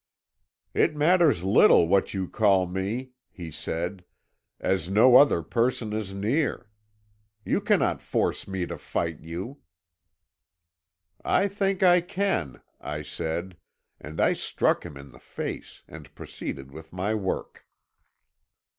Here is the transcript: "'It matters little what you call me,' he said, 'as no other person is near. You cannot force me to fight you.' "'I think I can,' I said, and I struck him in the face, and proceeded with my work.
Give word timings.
"'It 0.73 0.95
matters 0.95 1.43
little 1.43 1.87
what 1.87 2.11
you 2.11 2.27
call 2.27 2.65
me,' 2.65 3.11
he 3.29 3.51
said, 3.51 4.03
'as 4.59 4.89
no 4.89 5.15
other 5.15 5.43
person 5.43 5.93
is 5.93 6.11
near. 6.11 6.71
You 7.45 7.61
cannot 7.61 8.01
force 8.01 8.47
me 8.47 8.65
to 8.65 8.79
fight 8.79 9.19
you.' 9.19 9.59
"'I 11.23 11.47
think 11.49 11.83
I 11.83 12.01
can,' 12.01 12.61
I 12.79 13.03
said, 13.03 13.57
and 13.99 14.19
I 14.19 14.33
struck 14.33 14.83
him 14.83 14.97
in 14.97 15.11
the 15.11 15.19
face, 15.19 15.83
and 15.87 16.15
proceeded 16.15 16.71
with 16.71 16.91
my 16.91 17.13
work. 17.13 17.67